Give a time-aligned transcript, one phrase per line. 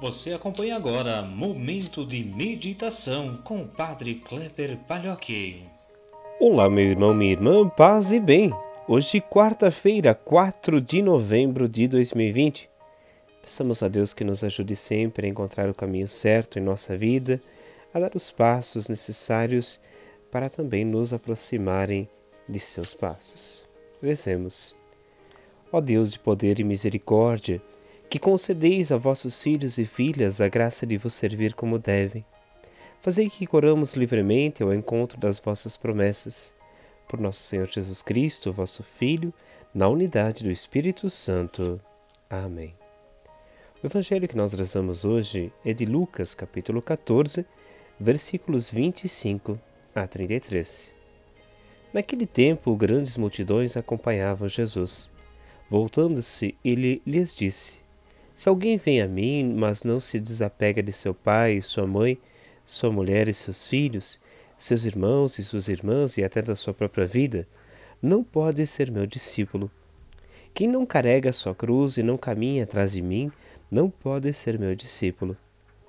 [0.00, 5.64] Você acompanha agora Momento de Meditação com o Padre Kleber Palhoque.
[6.38, 8.52] Olá, meu irmão, minha irmã, paz e bem.
[8.86, 12.70] Hoje, quarta-feira, 4 de novembro de 2020.
[13.42, 17.40] Peçamos a Deus que nos ajude sempre a encontrar o caminho certo em nossa vida,
[17.92, 19.80] a dar os passos necessários
[20.30, 22.08] para também nos aproximarem
[22.48, 23.66] de seus passos.
[24.00, 24.76] Rezemos.
[25.72, 27.60] Ó Deus de poder e misericórdia,
[28.08, 32.24] que concedeis a vossos filhos e filhas a graça de vos servir como devem.
[33.00, 36.54] Fazei que corramos livremente ao encontro das vossas promessas.
[37.06, 39.32] Por nosso Senhor Jesus Cristo, vosso Filho,
[39.74, 41.80] na unidade do Espírito Santo.
[42.28, 42.74] Amém.
[43.82, 47.46] O evangelho que nós rezamos hoje é de Lucas, capítulo 14,
[48.00, 49.60] versículos 25
[49.94, 50.94] a 33.
[51.92, 55.10] Naquele tempo, grandes multidões acompanhavam Jesus.
[55.70, 57.87] Voltando-se, ele lhes disse:
[58.38, 62.16] se alguém vem a mim, mas não se desapega de seu pai, sua mãe,
[62.64, 64.20] sua mulher e seus filhos,
[64.56, 67.48] seus irmãos e suas irmãs e até da sua própria vida,
[68.00, 69.68] não pode ser meu discípulo.
[70.54, 73.28] Quem não carrega sua cruz e não caminha atrás de mim,
[73.68, 75.36] não pode ser meu discípulo.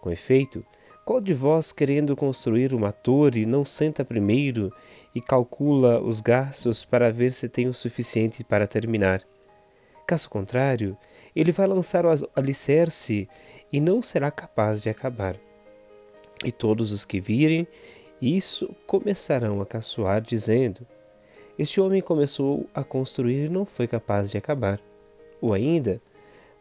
[0.00, 0.64] Com efeito,
[1.04, 4.72] qual de vós, querendo construir uma torre, não senta primeiro
[5.12, 9.20] e calcula os gastos para ver se tem o suficiente para terminar?
[10.06, 10.96] Caso contrário,
[11.36, 13.28] ele vai lançar o alicerce
[13.70, 15.36] e não será capaz de acabar.
[16.42, 17.68] E todos os que virem
[18.20, 20.86] isso começarão a caçoar, dizendo:
[21.58, 24.80] Este homem começou a construir e não foi capaz de acabar.
[25.40, 26.00] Ou ainda,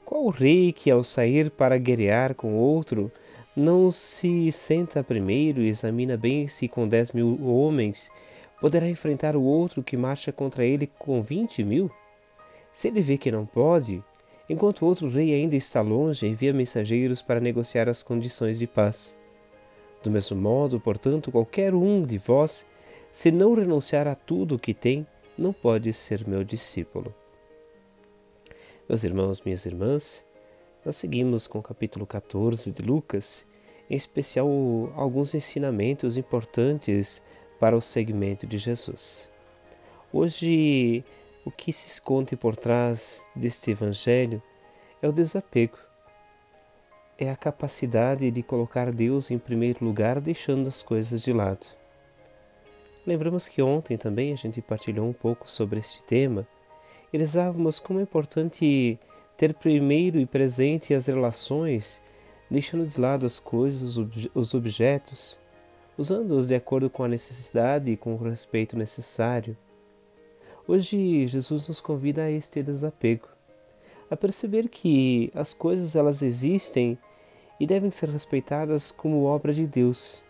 [0.04, 3.12] qual rei que, ao sair para guerrear com outro,
[3.56, 8.12] não se senta primeiro e examina bem se com dez mil homens
[8.60, 11.90] poderá enfrentar o outro que marcha contra ele com vinte mil?
[12.74, 14.04] Se ele vê que não pode,
[14.50, 19.18] enquanto outro rei ainda está longe, envia mensageiros para negociar as condições de paz.
[20.04, 22.66] Do mesmo modo, portanto, qualquer um de vós,
[23.12, 25.06] se não renunciar a tudo o que tem,
[25.38, 27.14] não pode ser meu discípulo.
[28.88, 30.24] Meus irmãos, minhas irmãs,
[30.86, 33.46] nós seguimos com o capítulo 14 de Lucas,
[33.90, 34.48] em especial
[34.96, 37.22] alguns ensinamentos importantes
[37.60, 39.28] para o segmento de Jesus.
[40.14, 41.04] Hoje
[41.46, 44.42] o que se esconde por trás deste Evangelho
[45.00, 45.78] é o desapego.
[47.20, 51.68] É a capacidade de colocar Deus em primeiro lugar, deixando as coisas de lado.
[53.06, 56.48] Lembramos que ontem também a gente partilhou um pouco sobre este tema
[57.14, 59.00] e rezávamos como é importante
[59.38, 62.02] ter primeiro e presente as relações,
[62.50, 63.98] deixando de lado as coisas,
[64.34, 65.38] os objetos,
[65.96, 69.56] usando-os de acordo com a necessidade e com o respeito necessário
[70.68, 73.28] Hoje Jesus nos convida a este desapego,
[74.10, 76.98] a perceber que as coisas elas existem
[77.60, 80.24] e devem ser respeitadas como obra de Deus,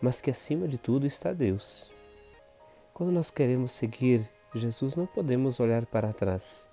[0.00, 1.90] mas que acima de tudo está Deus.
[2.92, 6.68] Quando nós queremos seguir Jesus, não podemos olhar para trás.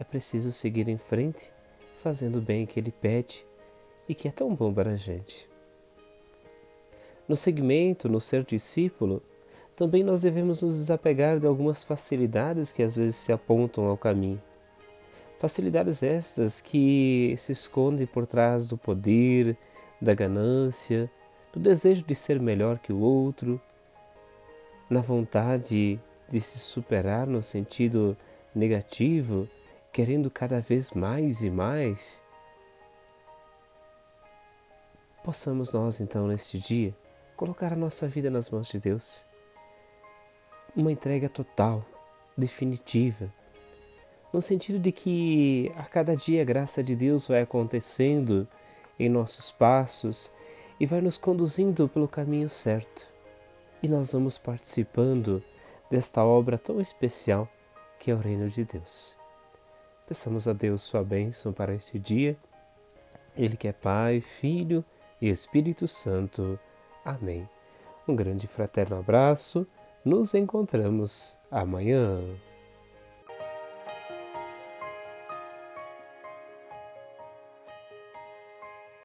[0.00, 1.52] É preciso seguir em frente,
[2.02, 3.46] fazendo bem o que ele pede
[4.08, 5.48] e que é tão bom para a gente.
[7.28, 9.22] No segmento, no ser discípulo,
[9.76, 14.40] também nós devemos nos desapegar de algumas facilidades que às vezes se apontam ao caminho.
[15.38, 19.56] Facilidades estas que se escondem por trás do poder,
[20.00, 21.10] da ganância,
[21.52, 23.60] do desejo de ser melhor que o outro,
[24.88, 28.16] na vontade de se superar no sentido
[28.54, 29.48] negativo,
[29.92, 32.22] querendo cada vez mais e mais.
[35.24, 36.94] Possamos nós então neste dia
[37.34, 39.26] colocar a nossa vida nas mãos de Deus
[40.76, 41.84] uma entrega total,
[42.36, 43.32] definitiva,
[44.32, 48.48] no sentido de que a cada dia a graça de Deus vai acontecendo
[48.98, 50.30] em nossos passos
[50.80, 53.08] e vai nos conduzindo pelo caminho certo.
[53.80, 55.42] E nós vamos participando
[55.88, 57.48] desta obra tão especial
[57.98, 59.16] que é o Reino de Deus.
[60.08, 62.36] Peçamos a Deus sua bênção para esse dia.
[63.36, 64.84] Ele que é Pai, Filho
[65.20, 66.58] e Espírito Santo.
[67.04, 67.48] Amém.
[68.06, 69.66] Um grande fraterno abraço
[70.04, 72.20] nos encontramos amanhã.